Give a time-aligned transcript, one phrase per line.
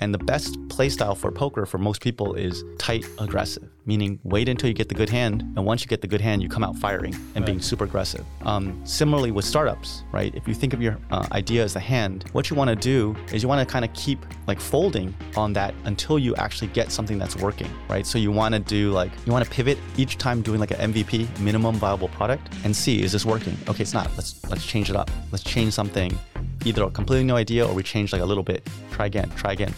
[0.00, 4.48] And the best play style for poker for most people is tight aggressive, meaning wait
[4.48, 5.42] until you get the good hand.
[5.42, 8.24] And once you get the good hand, you come out firing and being super aggressive.
[8.42, 10.34] Um, similarly with startups, right?
[10.34, 13.14] If you think of your uh, idea as a hand, what you want to do
[13.30, 16.90] is you want to kind of keep like folding on that until you actually get
[16.90, 18.06] something that's working, right?
[18.06, 20.94] So you want to do like, you want to pivot each time doing like an
[20.94, 23.56] MVP, minimum viable product, and see, is this working?
[23.68, 24.10] Okay, it's not.
[24.16, 25.10] Let's, let's change it up.
[25.30, 26.18] Let's change something
[26.64, 28.66] either a completely new idea or we change like a little bit.
[28.90, 29.74] Try again, try again.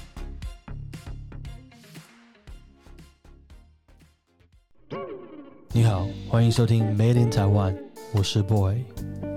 [5.82, 7.76] 你好，欢迎收听 Made in Taiwan，
[8.14, 8.84] 我是 Boy，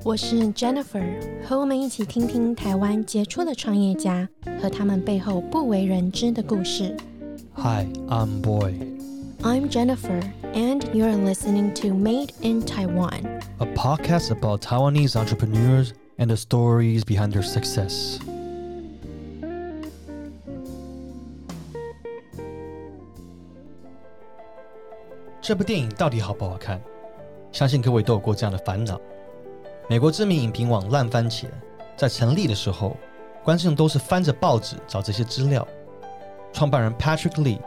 [0.05, 1.05] 我是 Jennifer，
[1.45, 4.29] 和我们一起听听台湾杰出的创业家
[4.61, 6.97] 和他们背后不为人知的故事。
[7.55, 8.75] Hi, I'm Boy.
[9.43, 10.23] I'm Jennifer,
[10.55, 17.05] and you're listening to Made in Taiwan, a podcast about Taiwanese entrepreneurs and the stories
[17.05, 18.19] behind their success.
[25.48, 26.82] 这部电影到底好不好看？
[27.52, 29.00] 相信各位都有过这样的烦恼。
[29.88, 31.46] 美国知名影评网烂番茄
[31.96, 32.98] 在成立的时候，
[33.44, 35.68] 观众都是翻着报纸找这些资料。
[36.52, 37.60] 创办人 Patrick Lee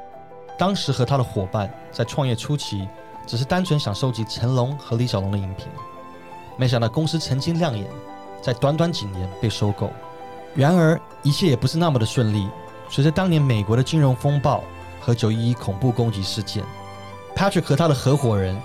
[0.58, 2.88] 当时和他的伙伴在创业初期，
[3.28, 5.68] 只是单纯想收集成龙和李小龙的影评，
[6.56, 7.86] 没想到公司曾经亮眼，
[8.42, 9.88] 在短短几年被收购。
[10.52, 12.48] 然而，一切也不是那么的顺利。
[12.88, 14.64] 随着当年美国的金融风暴
[15.00, 16.64] 和九一一恐怖攻击事件。
[17.38, 18.60] Patrick 和他的合伙人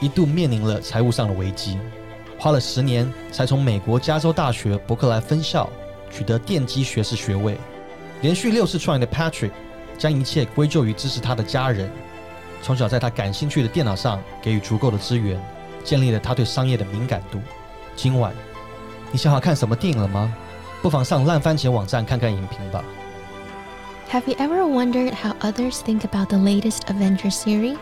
[0.00, 1.78] 一度面临了财务上的危机，
[2.38, 5.66] 花了十年才从美国加州大学伯克莱分校
[6.10, 7.56] 取得电机学士学位。
[8.20, 9.50] 连续六次创业的 Patrick
[9.96, 11.90] 将一切归咎于支持他的家人，
[12.60, 15.40] 从小在他感兴趣的电脑上给予足够的资源，
[15.82, 17.40] 建立了他对商业的敏感度。
[17.96, 18.34] 今晚
[19.10, 20.36] 你想好看什么电影了吗？
[20.82, 22.84] 不妨上烂番茄网站看看影评吧。
[24.12, 27.78] Have you ever wondered how others think about the latest Avengers series?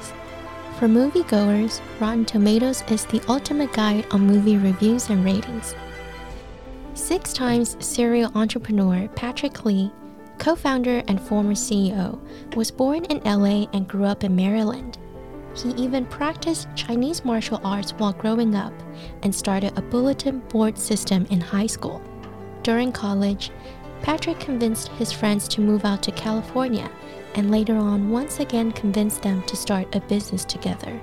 [0.78, 5.75] For moviegoers, Rotten Tomatoes is the ultimate guide on movie reviews and ratings.
[6.92, 9.91] Six times serial entrepreneur Patrick Lee,
[10.37, 12.20] co founder and former CEO,
[12.54, 14.98] was born in LA and grew up in Maryland.
[15.54, 18.75] He even practiced Chinese martial arts while growing up
[19.22, 22.03] and started a bulletin board system in high school.
[22.62, 23.50] During college,
[24.02, 26.90] Patrick convinced his friends to move out to California
[27.34, 31.00] and later on once again convinced them to start a business together.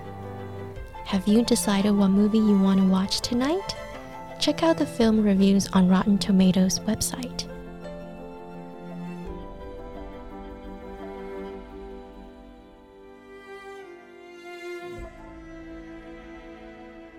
[1.05, 3.75] Have you decided what movie you want to watch tonight?
[4.39, 7.47] Check out the film reviews on Rotten Tomatoes website.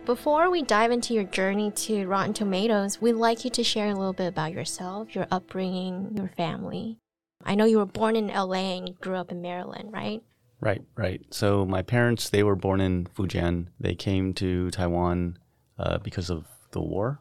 [0.07, 3.95] Before we dive into your journey to Rotten Tomatoes, we'd like you to share a
[3.95, 6.99] little bit about yourself, your upbringing, your family.
[7.43, 10.23] I know you were born in LA and grew up in Maryland, right?
[10.61, 11.23] Right, right.
[11.31, 13.69] So my parents, they were born in Fujian.
[13.81, 15.39] They came to Taiwan
[15.79, 17.21] uh, because of the war,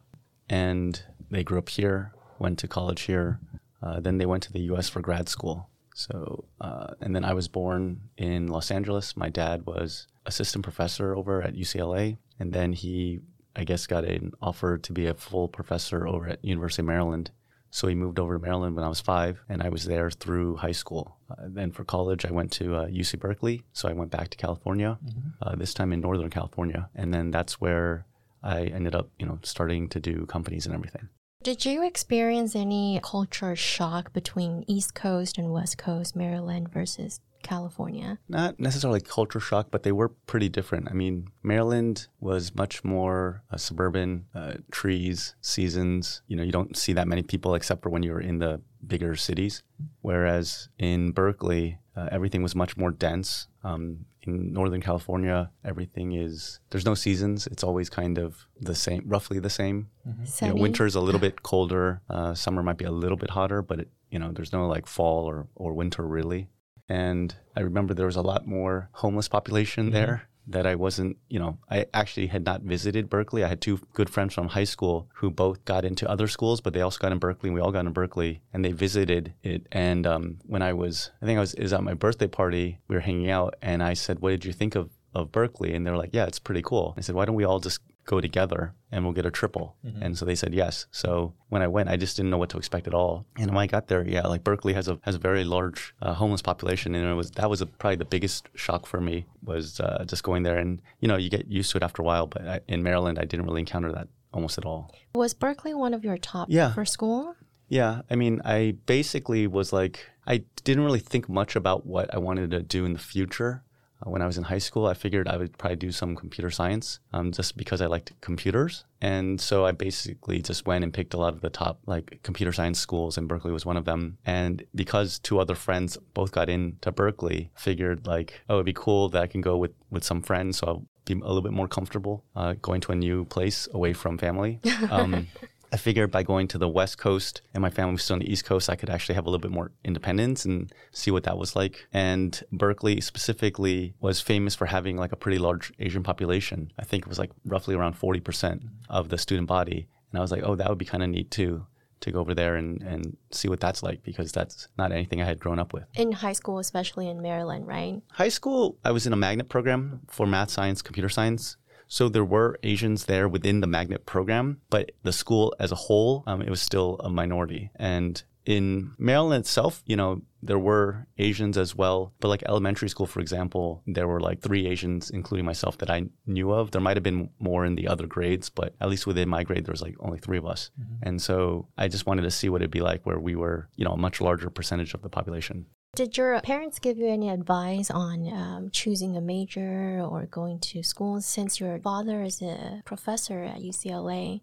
[0.50, 1.02] and
[1.32, 3.40] they grew up here, went to college here.
[3.82, 4.90] Uh, then they went to the U.S.
[4.90, 5.70] for grad school.
[5.96, 9.16] So, uh, and then I was born in Los Angeles.
[9.16, 13.20] My dad was assistant professor over at UCLA, and then he,
[13.56, 17.32] I guess, got an offer to be a full professor over at University of Maryland
[17.74, 20.58] so he moved over to Maryland when I was five, and I was there through
[20.58, 21.18] high school.
[21.28, 23.64] Uh, then for college, I went to uh, UC Berkeley.
[23.74, 25.30] So I went back to California, mm-hmm.
[25.42, 28.06] uh, this time in Northern California, and then that's where
[28.44, 31.10] I ended up, you know, starting to do companies and everything.
[31.42, 38.18] Did you experience any culture shock between East Coast and West Coast, Maryland versus California?
[38.28, 40.90] Not necessarily culture shock, but they were pretty different.
[40.90, 46.22] I mean, Maryland was much more uh, suburban, uh, trees, seasons.
[46.28, 49.16] You know, you don't see that many people except for when you're in the bigger
[49.16, 49.64] cities.
[50.02, 53.48] Whereas in Berkeley, uh, everything was much more dense.
[53.64, 57.48] Um, in Northern California, everything is there's no seasons.
[57.48, 59.90] It's always kind of the same, roughly the same.
[60.08, 60.46] Mm-hmm.
[60.46, 62.02] You know, winter is a little bit colder.
[62.10, 64.88] Uh, summer might be a little bit hotter, but it, you know, there's no like
[64.88, 66.48] fall or, or winter really.
[66.90, 69.94] And I remember there was a lot more homeless population mm-hmm.
[69.94, 73.44] there that I wasn't, you know, I actually had not visited Berkeley.
[73.44, 76.74] I had two good friends from high school who both got into other schools, but
[76.74, 79.68] they also got in Berkeley, and we all got in Berkeley, and they visited it.
[79.72, 82.96] And um, when I was, I think I was, is at my birthday party, we
[82.96, 85.92] were hanging out, and I said, "What did you think of of Berkeley?" And they
[85.92, 88.74] were like, "Yeah, it's pretty cool." I said, "Why don't we all just go together
[88.92, 89.76] and we'll get a triple.
[89.86, 90.04] Mm-hmm.
[90.04, 90.88] And so they said yes.
[90.92, 93.26] So when I went, I just didn't know what to expect at all.
[93.38, 96.14] And when I got there, yeah, like Berkeley has a has a very large uh,
[96.14, 99.80] homeless population, and it was that was a, probably the biggest shock for me was
[99.80, 100.58] uh, just going there.
[100.58, 102.28] And you know, you get used to it after a while.
[102.28, 104.94] But I, in Maryland, I didn't really encounter that almost at all.
[105.16, 106.74] Was Berkeley one of your top yeah.
[106.74, 107.36] for school?
[107.70, 112.18] Yeah, I mean, I basically was like I didn't really think much about what I
[112.18, 113.64] wanted to do in the future.
[114.04, 116.50] Uh, when I was in high school, I figured I would probably do some computer
[116.50, 118.86] science um, just because I liked computers.
[119.02, 122.54] And so I basically just went and picked a lot of the top like computer
[122.54, 124.18] science schools, and Berkeley was one of them.
[124.26, 129.10] And because two other friends both got into Berkeley, figured like, oh, it'd be cool
[129.10, 131.68] that I can go with with some friends, so I'll be a little bit more
[131.68, 134.60] comfortable uh, going to a new place away from family.
[134.90, 135.28] Um,
[135.74, 138.32] I figured by going to the West Coast and my family was still on the
[138.32, 141.40] East Coast, I could actually have a little bit more independence and see what that
[141.40, 141.88] was like.
[141.92, 146.72] And Berkeley specifically was famous for having like a pretty large Asian population.
[146.78, 149.88] I think it was like roughly around 40% of the student body.
[150.12, 151.66] And I was like, oh, that would be kind of neat too
[152.02, 155.26] to go over there and, and see what that's like because that's not anything I
[155.26, 155.86] had grown up with.
[155.96, 158.02] In high school, especially in Maryland, right?
[158.12, 161.58] High school, I was in a magnet program for math, science, computer science.
[161.88, 166.24] So there were Asians there within the magnet program, but the school as a whole,
[166.28, 167.72] um, it was still a minority.
[167.76, 172.14] And in Maryland itself, you know, there were Asians as well.
[172.20, 176.04] But like elementary school, for example, there were like three Asians, including myself, that I
[176.26, 176.72] knew of.
[176.72, 179.66] There might have been more in the other grades, but at least within my grade,
[179.66, 180.72] there was like only three of us.
[180.80, 181.08] Mm-hmm.
[181.08, 183.86] And so I just wanted to see what it'd be like where we were, you
[183.86, 185.68] know, a much larger percentage of the population.
[185.96, 190.82] Did your parents give you any advice on um, choosing a major or going to
[190.82, 194.42] school since your father is a professor at UCLA?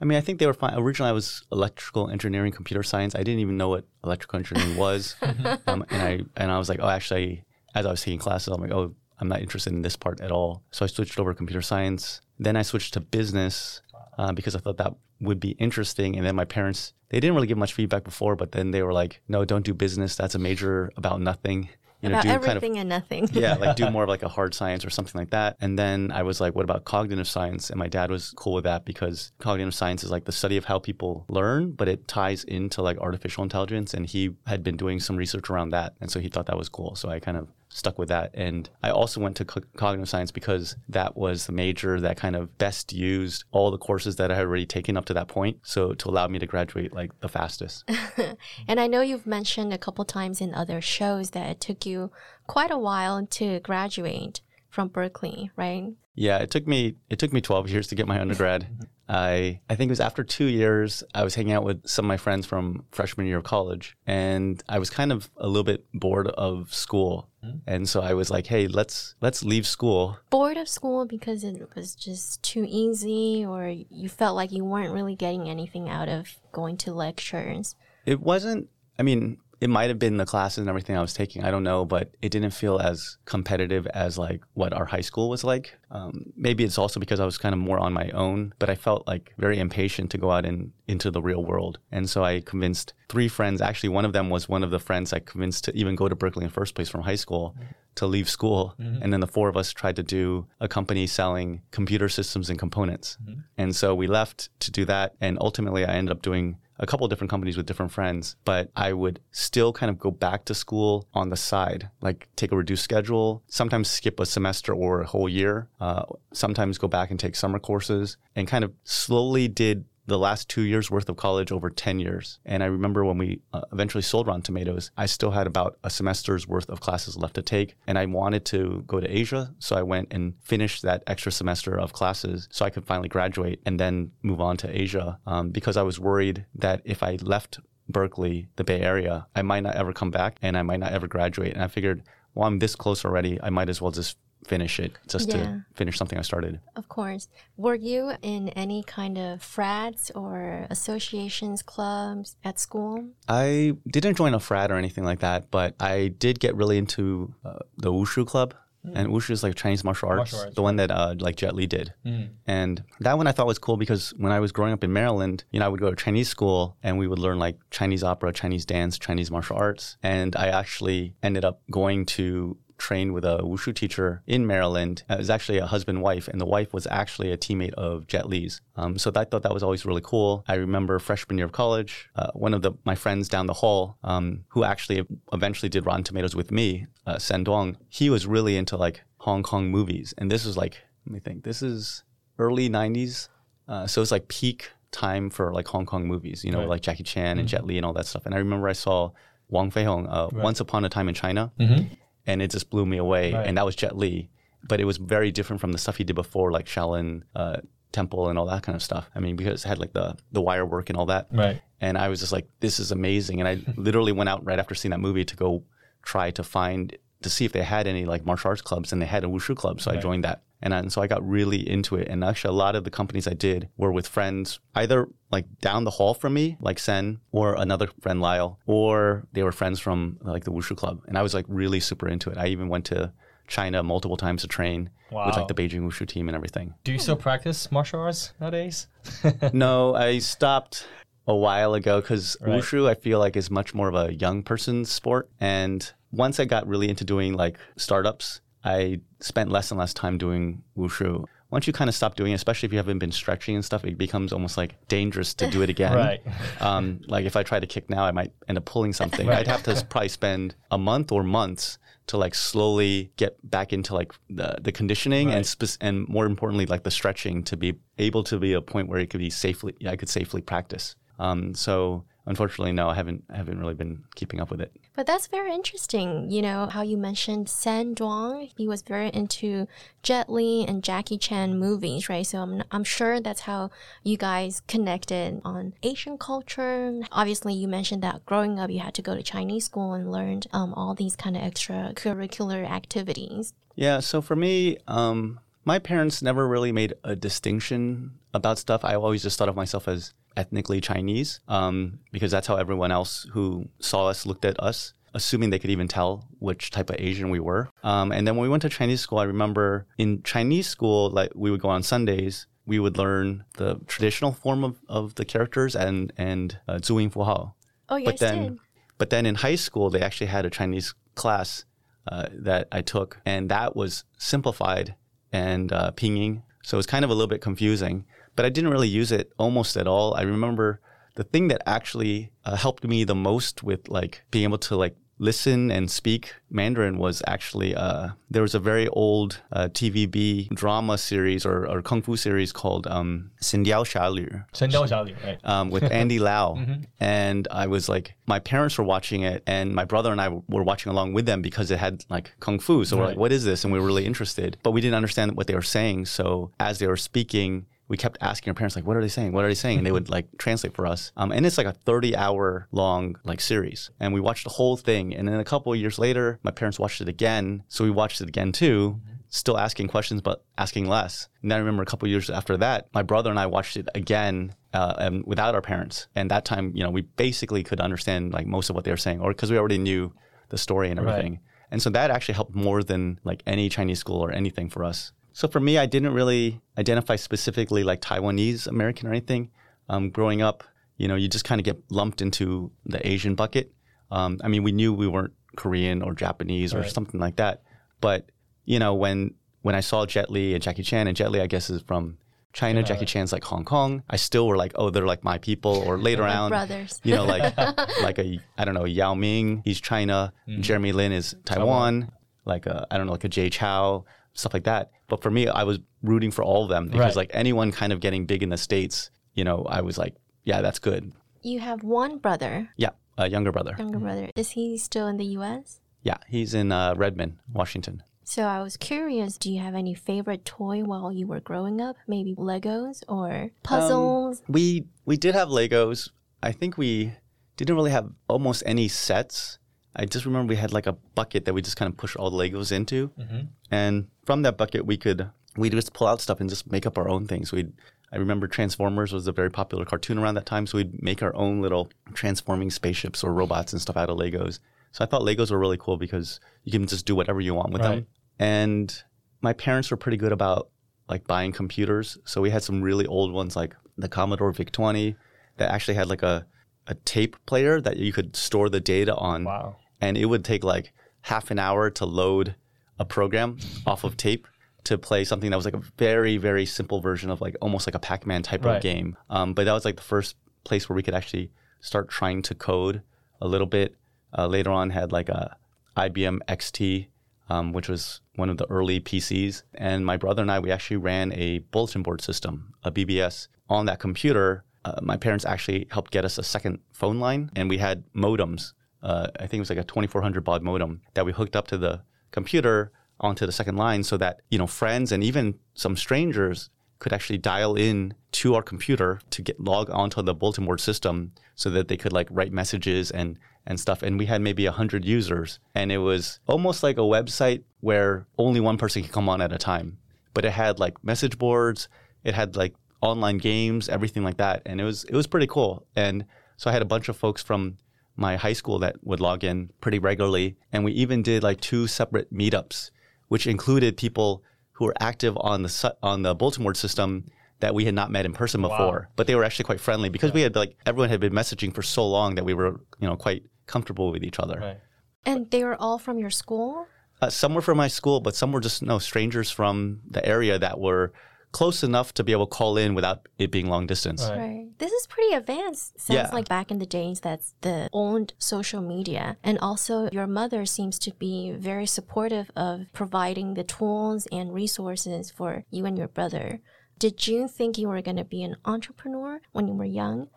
[0.00, 0.74] I mean, I think they were fine.
[0.76, 3.16] Originally, I was electrical engineering, computer science.
[3.16, 5.16] I didn't even know what electrical engineering was,
[5.66, 7.42] um, and I and I was like, oh, actually,
[7.74, 10.30] as I was taking classes, I'm like, oh, I'm not interested in this part at
[10.30, 10.62] all.
[10.70, 12.20] So I switched over to computer science.
[12.38, 13.82] Then I switched to business
[14.18, 16.16] uh, because I thought that would be interesting.
[16.16, 18.94] And then my parents, they didn't really give much feedback before, but then they were
[18.94, 20.16] like, no, don't do business.
[20.16, 21.68] That's a major about nothing.
[22.00, 23.28] You know, about do everything kind of, and nothing.
[23.32, 25.56] yeah, like do more of like a hard science or something like that.
[25.60, 27.68] And then I was like, what about cognitive science?
[27.68, 30.64] And my dad was cool with that because cognitive science is like the study of
[30.64, 33.92] how people learn, but it ties into like artificial intelligence.
[33.92, 35.92] And he had been doing some research around that.
[36.00, 36.96] And so he thought that was cool.
[36.96, 38.30] So I kind of stuck with that.
[38.34, 42.36] And I also went to co- cognitive science because that was the major that kind
[42.36, 45.58] of best used all the courses that I had already taken up to that point.
[45.62, 47.90] So to allow me to graduate like the fastest.
[48.68, 52.10] and I know you've mentioned a couple times in other shows that it took you
[52.46, 54.40] quite a while to graduate
[54.72, 55.92] from Berkeley, right?
[56.14, 58.66] Yeah, it took me it took me 12 years to get my undergrad.
[59.08, 61.04] I I think it was after two years.
[61.14, 64.62] I was hanging out with some of my friends from freshman year of college, and
[64.68, 67.58] I was kind of a little bit bored of school, mm-hmm.
[67.66, 71.68] and so I was like, "Hey, let's let's leave school." Bored of school because it
[71.74, 76.38] was just too easy, or you felt like you weren't really getting anything out of
[76.52, 77.76] going to lectures.
[78.06, 78.70] It wasn't.
[78.98, 81.44] I mean, it might have been the classes and everything I was taking.
[81.44, 85.30] I don't know, but it didn't feel as competitive as like what our high school
[85.30, 85.78] was like.
[85.92, 88.74] Um, maybe it's also because I was kind of more on my own, but I
[88.74, 91.78] felt like very impatient to go out and into the real world.
[91.92, 93.60] And so I convinced three friends.
[93.60, 96.16] Actually, one of them was one of the friends I convinced to even go to
[96.16, 97.54] Berkeley in the first place from high school.
[97.56, 97.66] Mm-hmm.
[97.96, 98.74] To leave school.
[98.80, 99.02] Mm-hmm.
[99.02, 102.58] And then the four of us tried to do a company selling computer systems and
[102.58, 103.18] components.
[103.22, 103.40] Mm-hmm.
[103.58, 105.12] And so we left to do that.
[105.20, 108.92] And ultimately, I ended up doing a couple different companies with different friends, but I
[108.92, 112.82] would still kind of go back to school on the side, like take a reduced
[112.82, 116.02] schedule, sometimes skip a semester or a whole year, uh,
[116.32, 120.62] sometimes go back and take summer courses, and kind of slowly did the last two
[120.62, 122.38] years worth of college over 10 years.
[122.44, 125.90] And I remember when we uh, eventually sold Rotten Tomatoes, I still had about a
[125.90, 127.76] semester's worth of classes left to take.
[127.86, 129.54] And I wanted to go to Asia.
[129.58, 133.60] So I went and finished that extra semester of classes so I could finally graduate
[133.64, 137.60] and then move on to Asia um, because I was worried that if I left
[137.88, 141.06] Berkeley, the Bay Area, I might not ever come back and I might not ever
[141.06, 141.54] graduate.
[141.54, 142.02] And I figured,
[142.34, 143.38] well, I'm this close already.
[143.42, 145.36] I might as well just finish it just yeah.
[145.36, 146.60] to finish something I started.
[146.76, 147.28] Of course.
[147.56, 153.04] Were you in any kind of frats or associations, clubs at school?
[153.28, 157.34] I didn't join a frat or anything like that, but I did get really into
[157.44, 158.54] uh, the Wushu club.
[158.86, 158.92] Mm.
[158.96, 160.64] And Wushu is like Chinese martial arts, martial arts the right.
[160.64, 161.94] one that uh, like Jet Li did.
[162.04, 162.30] Mm.
[162.46, 165.44] And that one I thought was cool because when I was growing up in Maryland,
[165.52, 168.32] you know, I would go to Chinese school and we would learn like Chinese opera,
[168.32, 169.98] Chinese dance, Chinese martial arts.
[170.02, 175.04] And I actually ended up going to trained with a wushu teacher in Maryland.
[175.08, 178.28] It was actually a husband wife, and the wife was actually a teammate of Jet
[178.28, 178.60] Li's.
[178.74, 180.44] Um, so I thought that was always really cool.
[180.48, 183.98] I remember freshman year of college, uh, one of the my friends down the hall,
[184.02, 188.56] um, who actually eventually did Rotten Tomatoes with me, uh, Senh Duong, he was really
[188.56, 190.74] into like Hong Kong movies, and this was like
[191.06, 192.02] let me think, this is
[192.38, 193.28] early '90s,
[193.68, 196.68] uh, so it's like peak time for like Hong Kong movies, you know, right.
[196.68, 197.46] like Jackie Chan and mm-hmm.
[197.46, 198.26] Jet Li and all that stuff.
[198.26, 199.12] And I remember I saw
[199.48, 200.42] Wong Fei Hung, uh, right.
[200.42, 201.52] Once Upon a Time in China.
[201.58, 201.94] Mm-hmm
[202.26, 203.32] and it just blew me away.
[203.32, 203.46] Right.
[203.46, 204.30] And that was Jet Li,
[204.62, 207.58] but it was very different from the stuff he did before, like Shaolin uh,
[207.92, 209.10] Temple and all that kind of stuff.
[209.14, 211.28] I mean, because it had like the the wire work and all that.
[211.30, 211.60] Right.
[211.80, 213.40] and I was just like, this is amazing.
[213.40, 215.64] And I literally went out right after seeing that movie to go
[216.02, 219.06] try to find to see if they had any like martial arts clubs, and they
[219.06, 220.42] had a wushu club, so I joined that.
[220.62, 222.08] And, I- and so I got really into it.
[222.08, 225.84] And actually, a lot of the companies I did were with friends, either like down
[225.84, 230.18] the hall from me, like Senh, or another friend Lyle, or they were friends from
[230.22, 231.02] like the wushu club.
[231.08, 232.38] And I was like really super into it.
[232.38, 233.12] I even went to
[233.48, 236.74] China multiple times to train with like the Beijing wushu team and everything.
[236.84, 238.86] Do you still practice martial arts nowadays?
[239.52, 240.86] no, I stopped
[241.26, 242.60] a while ago because Right.
[242.62, 245.28] wushu I feel like is much more of a young person's sport.
[245.40, 250.18] And once I got really into doing like startups, I spent less and less time
[250.18, 251.24] doing wushu.
[251.50, 253.84] Once you kind of stop doing it, especially if you haven't been stretching and stuff,
[253.84, 255.94] it becomes almost like dangerous to do it again.
[255.94, 256.20] Right.
[256.60, 259.28] Um, like if I try to kick now, I might end up pulling something.
[259.28, 263.94] I'd have to probably spend a month or months to like slowly get back into
[263.94, 265.46] like the, the conditioning and Right.
[265.46, 268.98] spec- and more importantly like the stretching to be able to be a point where
[269.00, 270.94] it could be safely I could safely practice.
[271.18, 274.72] Um, so unfortunately, no, I haven't haven't really been keeping up with it.
[274.94, 276.30] But that's very interesting.
[276.30, 278.50] You know, how you mentioned Senh Duong.
[278.56, 279.66] He was very into
[280.02, 282.26] Jet Li and Jackie Chan movies, right?
[282.26, 283.70] So I'm, I'm sure that's how
[284.02, 287.00] you guys connected on Asian culture.
[287.10, 290.46] Obviously, you mentioned that growing up, you had to go to Chinese school and learned
[290.52, 293.54] um, all these kind of extracurricular activities.
[293.74, 298.84] Yeah, so for me, um, my parents never really made a distinction about stuff.
[298.84, 303.26] I always just thought of myself as ethnically Chinese um, because that's how everyone else
[303.32, 307.30] who saw us looked at us, assuming they could even tell which type of Asian
[307.30, 307.70] we were.
[307.82, 311.32] Um, and then when we went to Chinese school, I remember in Chinese school, like
[311.34, 312.46] we would go on Sundays.
[312.64, 317.56] We would learn the traditional form of, of the characters and and uh, 注音符号.
[317.88, 318.58] Oh, yes, but then, did.
[318.98, 321.64] but then in high school, they actually had a Chinese class
[322.10, 324.94] uh, that I took, and that was simplified
[325.32, 326.42] and uh, pinyin.
[326.62, 328.04] So it was kind of a little bit confusing
[328.36, 330.14] but I didn't really use it almost at all.
[330.14, 330.80] I remember
[331.14, 334.96] the thing that actually uh, helped me the most with like being able to like
[335.22, 340.98] listen and speak Mandarin was actually uh, there was a very old uh, TVB drama
[340.98, 344.44] series or, or kung fu series called um, Xin Diao Xia Liu.
[344.70, 345.38] Diao Xia Liu, right?
[345.44, 346.82] Um, with Andy Lau, mm-hmm.
[346.98, 350.64] and I was like, my parents were watching it, and my brother and I were
[350.64, 352.84] watching along with them because it had like kung fu.
[352.84, 353.02] So right.
[353.02, 353.62] we're like, what is this?
[353.62, 356.06] And we were really interested, but we didn't understand what they were saying.
[356.06, 359.32] So as they were speaking we kept asking our parents like, what are they saying?
[359.32, 359.76] What are they saying?
[359.76, 361.12] And they would like translate for us.
[361.14, 363.90] Um, and it's like a 30 hour long like series.
[364.00, 365.14] And we watched the whole thing.
[365.14, 367.64] And then a couple of years later, my parents watched it again.
[367.68, 368.98] So we watched it again too.
[369.28, 371.28] Still asking questions, but asking less.
[371.42, 373.76] And then I remember a couple of years after that, my brother and I watched
[373.76, 376.06] it again uh, and without our parents.
[376.14, 378.96] And that time, you know, we basically could understand like most of what they were
[378.96, 380.14] saying, or because we already knew
[380.48, 381.10] the story and Right.
[381.10, 381.40] everything.
[381.70, 385.12] And so that actually helped more than like any Chinese school or anything for us.
[385.32, 389.50] So for me, I didn't really identify specifically like Taiwanese American or anything.
[389.88, 390.64] Um, growing up,
[390.96, 393.72] you know, you just kind of get lumped into the Asian bucket.
[394.10, 396.90] Um, I mean, we knew we weren't Korean or Japanese or Right.
[396.90, 397.62] something like that.
[398.00, 398.30] But
[398.64, 401.46] you know, when when I saw Jet Li and Jackie Chan, and Jet Li, I
[401.46, 402.18] guess, is from
[402.52, 402.80] China.
[402.80, 402.86] Yeah.
[402.86, 404.02] Jackie Chan's like Hong Kong.
[404.10, 405.76] I still were like, oh, they're like my people.
[405.86, 407.00] Or later on, brothers.
[407.04, 407.56] you know, like
[408.02, 410.32] like a I don't know Yao Ming, he's China.
[410.60, 412.10] Jeremy Lin is Taiwan.
[412.44, 414.90] Like a I don't know, like a Jay Chou, stuff like that.
[415.08, 417.16] But for me, I was rooting for all of them because Right.
[417.16, 420.60] like anyone kind of getting big in the states, you know, I was like, yeah,
[420.62, 421.12] that's good.
[421.42, 423.74] You have one brother, Yeah, a younger brother.
[423.78, 424.30] younger brother.
[424.36, 425.80] Is he still in the U.S.?
[426.02, 428.02] Yeah, he's in uh, Redmond, Washington.
[428.24, 431.96] So I was curious, do you have any favorite toy while you were growing up?
[432.08, 434.42] Maybe Legos or puzzles?
[434.48, 436.10] We we did have Legos.
[436.42, 437.12] I think we
[437.56, 439.58] didn't really have almost any sets.
[439.94, 442.30] I just remember we had like a bucket that we just kind of push all
[442.30, 443.40] the Legos into, mm-hmm.
[443.70, 446.96] and from that bucket we could we just pull out stuff and just make up
[446.96, 447.52] our own things.
[447.52, 447.72] We'd
[448.12, 451.34] I remember Transformers was a very popular cartoon around that time, so we'd make our
[451.34, 454.58] own little transforming spaceships or robots and stuff out of Legos.
[454.92, 457.72] So I thought Legos were really cool because you can just do whatever you want
[457.72, 457.96] with Right.
[457.96, 458.06] them.
[458.38, 459.02] And
[459.40, 460.68] my parents were pretty good about
[461.08, 462.18] like buying computers.
[462.24, 465.16] So we had some really old ones like the Commodore VIC 20
[465.56, 466.46] that actually had like a,
[466.86, 469.44] a tape player that you could store the data on.
[469.44, 469.76] Wow.
[470.02, 470.92] And it would take like
[471.22, 472.56] half an hour to load
[472.98, 473.56] a program
[473.86, 474.46] off of tape
[474.84, 477.94] to play something that was like a very, very simple version of like almost like
[477.94, 478.76] a Pac Man type Right.
[478.76, 479.16] of game.
[479.30, 482.54] Um, but that was like the first place where we could actually start trying to
[482.54, 483.02] code
[483.40, 483.94] a little bit.
[484.36, 485.56] Uh, later on, had like a
[485.96, 487.06] IBM XT,
[487.50, 489.62] um, which was one of the early PCs.
[489.74, 493.86] And my brother and I, we actually ran a bulletin board system, a BBS, on
[493.86, 494.64] that computer.
[494.84, 498.72] Uh, my parents actually helped get us a second phone line, and we had modems.
[499.02, 501.78] Uh, I think it was like a 2400 baud modem that we hooked up to
[501.78, 506.70] the computer onto the second line so that you know friends and even some strangers
[506.98, 511.32] could actually dial in to our computer to get log onto the bulletin board system
[511.54, 514.02] so that they could like write messages and and stuff.
[514.02, 515.58] And we had maybe 100 users.
[515.74, 519.52] And it was almost like a website where only one person could come on at
[519.52, 519.98] a time.
[520.34, 521.88] But it had like message boards.
[522.24, 524.62] It had like online games everything like that.
[524.66, 525.86] And it was it was pretty cool.
[525.96, 526.24] And
[526.56, 527.78] so i had a bunch of folks from
[528.16, 531.86] my high school that would log in pretty regularly and we even did like two
[531.86, 532.90] separate meetups
[533.28, 534.42] which included people
[534.72, 537.24] who were active on the su- on the bulletin board system
[537.62, 540.32] that we had not met in person before, but they were actually quite friendly because
[540.32, 543.16] we had like everyone had been messaging for so long that we were you know
[543.16, 544.58] quite comfortable with each other.
[544.60, 544.80] Right.
[545.24, 546.86] And they were all from your school?
[547.20, 550.58] Uh, some were from my school, but some were just no strangers from the area
[550.58, 551.12] that were
[551.52, 554.22] close enough to be able to call in without it being long distance.
[554.22, 554.38] Right.
[554.38, 554.78] Right.
[554.78, 556.00] This is pretty advanced.
[556.00, 556.30] Sounds Yeah.
[556.32, 559.36] like back in the days that's the owned social media.
[559.44, 565.30] And also your mother seems to be very supportive of providing the tools and resources
[565.30, 566.60] for you and your brother.
[566.98, 570.28] Did you think you were going to be an entrepreneur when you were young?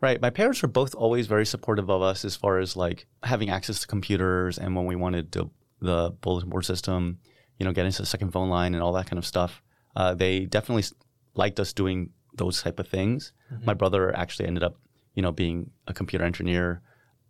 [0.00, 0.20] Right.
[0.20, 3.80] My parents were both always very supportive of us as far as like having access
[3.80, 7.18] to computers and when we wanted to, the bulletin board system,
[7.58, 9.62] you know, getting to the second phone line and all that kind of stuff.
[9.94, 10.84] Uh, they definitely
[11.34, 13.32] liked us doing those type of things.
[13.64, 14.76] My brother actually ended up,
[15.14, 16.80] you know, being a computer engineer.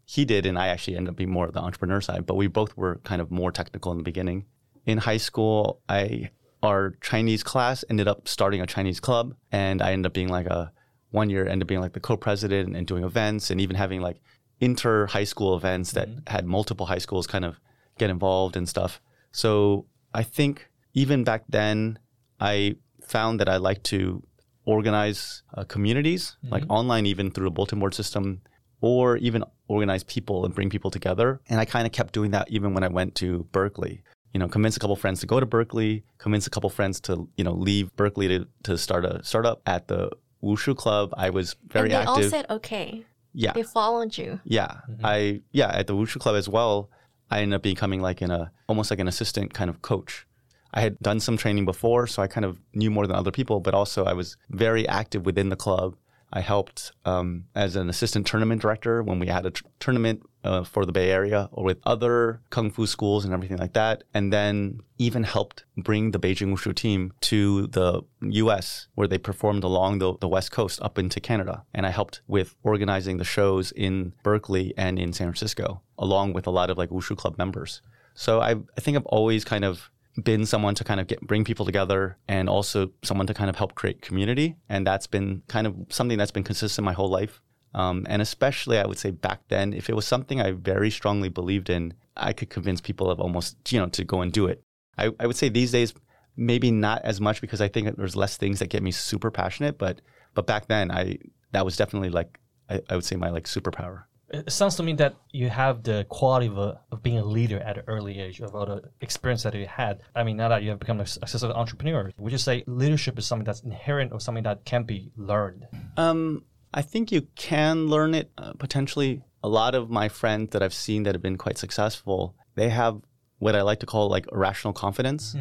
[0.05, 2.27] He did, and I actually ended up being more of the entrepreneur side.
[2.27, 4.47] But we both were kind of more technical in the beginning.
[4.87, 6.31] In high school, I
[6.63, 10.47] our Chinese class ended up starting a Chinese club, and I ended up being like
[10.47, 10.73] a
[11.11, 14.21] one year ended up being like the co-president and doing events and even having like
[14.61, 17.61] inter high school events that had multiple high schools kind of
[17.99, 19.01] get involved and stuff.
[19.31, 21.99] So I think even back then,
[22.43, 22.75] I
[23.07, 24.23] found that I like to
[24.65, 26.53] organize uh, communities, mm-hmm.
[26.53, 28.43] like online, even through a bulletin board system,
[28.81, 31.41] or even organize people and bring people together.
[31.49, 34.03] And I kind of kept doing that even when I went to Berkeley.
[34.35, 37.29] You know, convince a couple friends to go to Berkeley, convince a couple friends to,
[37.37, 40.11] you know, leave Berkeley to, to start a startup at the
[40.43, 41.15] Wushu Club.
[41.17, 43.05] I was very and they all said okay.
[43.35, 43.53] yeah.
[43.53, 44.41] They followed you.
[44.45, 45.07] Yeah, mm-hmm.
[45.07, 46.91] I yeah at the Wushu Club as well.
[47.31, 50.27] I ended up becoming like an a almost like an assistant kind of coach.
[50.73, 53.61] I had done some training before, so I kind of knew more than other people.
[53.61, 55.97] But also, I was very active within the club.
[56.33, 60.65] I helped um, as an assistant tournament director when we had a tr- tournament uh,
[60.65, 64.05] for the Bay Area or with other kung fu schools and everything like that.
[64.15, 69.63] And then even helped bring the Beijing Wushu team to the US where they performed
[69.63, 71.65] along the, the West Coast up into Canada.
[71.75, 76.47] And I helped with organizing the shows in Berkeley and in San Francisco, along with
[76.47, 77.83] a lot of like Wushu Club members.
[78.15, 79.91] So I, I think I've always kind of
[80.23, 83.57] been someone to kind of get bring people together and also someone to kind of
[83.57, 84.57] help create community.
[84.69, 87.41] And that's been kind of something that's been consistent my whole life.
[87.75, 91.31] Um, and especially, I would say back then, if it was something I very strongly
[91.31, 94.63] believed in, I could convince people of almost, you know, to go and do it.
[94.99, 95.95] I, I would say these days,
[96.37, 99.79] maybe not as much because I think there's less things that get me super passionate.
[99.79, 100.03] But
[100.35, 101.19] but back then, I
[101.53, 104.05] that was definitely like I, I would say my like superpower.
[104.33, 107.59] It sounds to me that you have the quality of, a, of being a leader
[107.59, 110.01] at an early age of all the experience that you had.
[110.17, 113.27] I mean, now that you have become a successful entrepreneur, would you say leadership is
[113.27, 115.67] something that's inherent or something that can be learned?
[115.99, 119.23] Um, I think you can learn it uh, potentially.
[119.45, 123.03] A lot of my friends that I've seen that have been quite successful, they have
[123.39, 125.35] what I like to call like irrational confidence.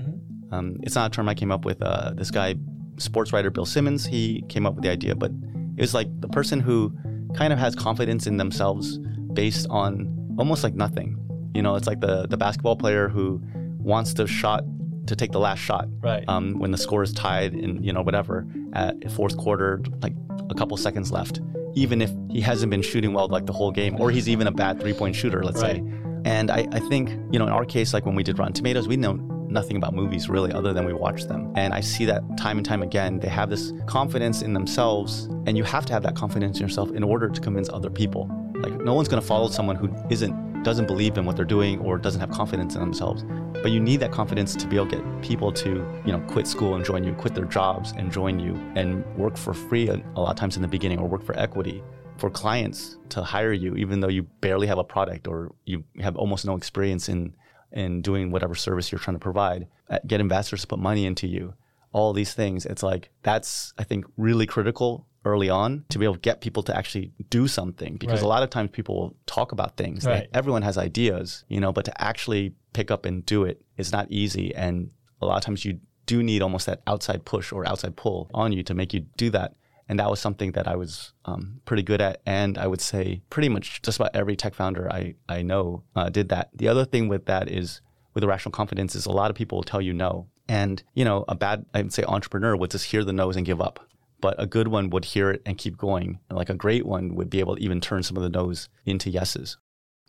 [0.51, 1.81] Um, it's not a term I came up with.
[1.81, 2.55] Uh, this guy,
[2.97, 5.31] sports writer Bill Simmons, he came up with the idea, but
[5.77, 6.93] it was like the person who
[7.35, 8.97] kind of has confidence in themselves
[9.33, 11.17] based on almost like nothing.
[11.53, 13.41] You know, it's like the the basketball player who
[13.79, 14.63] wants to shot
[15.07, 16.23] to take the last shot Right.
[16.27, 20.13] um, when the score is tied and you know whatever at fourth quarter like
[20.49, 21.41] a couple seconds left
[21.73, 24.51] even if he hasn't been shooting well like the whole game or he's even a
[24.51, 25.83] bad three-point shooter let's say
[26.23, 28.87] and I, I think you know in our case like when we did rotten tomatoes
[28.87, 29.13] we know
[29.51, 31.51] nothing about movies really other than we watch them.
[31.55, 35.57] And i see that time and time again they have this confidence in themselves and
[35.57, 38.29] you have to have that confidence in yourself in order to convince other people.
[38.55, 41.79] Like no one's going to follow someone who isn't doesn't believe in what they're doing
[41.79, 43.23] or doesn't have confidence in themselves.
[43.63, 45.69] But you need that confidence to be able to get people to
[46.05, 49.37] you know quit school and join you quit their jobs and join you and work
[49.37, 51.83] for free a, lot of times in the beginning or work for equity.
[52.17, 56.15] For clients to hire you even though you barely have a product or you have
[56.15, 57.33] almost no experience in
[57.71, 61.27] in doing whatever service you're trying to provide Uh, get investors to put money into
[61.27, 61.53] you
[61.93, 66.15] all these things it's like that's i think really critical early on to be able
[66.15, 68.25] to get people to actually do something because Right.
[68.25, 70.29] a lot of times people will talk about things They- Right.
[70.33, 74.05] everyone has ideas you know but to actually pick up and do it is not
[74.09, 74.89] easy and
[75.21, 78.51] a lot of times you do need almost that outside push or outside pull on
[78.53, 79.53] you to make you do that
[79.91, 82.21] and that was something that I was um, pretty good at.
[82.25, 86.07] And I would say pretty much just about every tech founder I, I know uh,
[86.07, 86.49] did that.
[86.55, 87.81] The other thing with that is
[88.13, 90.29] with irrational confidence is a lot of people will tell you no.
[90.47, 93.59] And, you know, a bad, I'd say entrepreneur would just hear the no's and give
[93.59, 93.85] up.
[94.21, 96.19] But a good one would hear it and keep going.
[96.29, 98.69] And like a great one would be able to even turn some of the no's
[98.85, 99.57] into yeses.